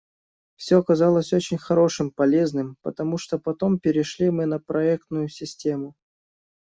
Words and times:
Все 0.55 0.77
оказалось 0.79 1.31
очень 1.31 1.59
хорошим, 1.59 2.09
полезным, 2.09 2.75
потому 2.81 3.19
что 3.19 3.37
потом 3.37 3.77
перешли 3.77 4.31
мы 4.31 4.47
на 4.47 4.57
проектную 4.57 5.29
систему. 5.29 5.93